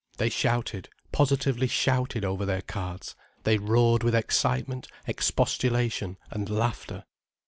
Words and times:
They 0.17 0.29
shouted, 0.29 0.89
positively 1.11 1.67
shouted 1.67 2.25
over 2.25 2.43
their 2.43 2.63
cards, 2.63 3.13
they 3.43 3.59
roared 3.59 4.01
with 4.01 4.15
excitement, 4.15 4.87
expostulation, 5.05 6.17
and 6.31 6.49
laughter. 6.49 7.05